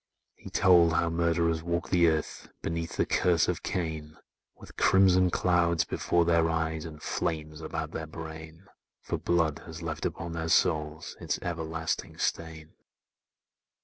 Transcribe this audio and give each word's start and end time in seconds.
He 0.33 0.49
told 0.49 0.93
how 0.93 1.11
murderers 1.11 1.61
walk 1.61 1.89
the 1.91 2.07
earth 2.07 2.49
Beneath 2.63 2.95
the 2.97 3.05
curse 3.05 3.47
of 3.47 3.61
Cain,— 3.61 4.17
With 4.55 4.75
crimson 4.75 5.29
clouds 5.29 5.83
before 5.83 6.25
their 6.25 6.49
eyes, 6.49 6.85
And 6.85 6.99
flames 7.03 7.61
about 7.61 7.91
their 7.91 8.07
brain: 8.07 8.65
For 9.03 9.19
blood 9.19 9.59
has 9.67 9.83
left 9.83 10.03
upon 10.07 10.31
their 10.33 10.49
souls 10.49 11.15
Its 11.19 11.37
everlasting 11.43 12.17
stain! 12.17 12.73